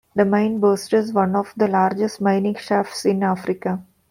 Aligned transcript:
The 0.15 0.25
mine 0.25 0.59
boasts 0.59 1.13
one 1.13 1.35
of 1.35 1.53
the 1.55 1.67
largest 1.67 2.21
mining 2.21 2.55
shafts 2.55 3.05
in 3.05 3.21
Africa. 3.21 3.83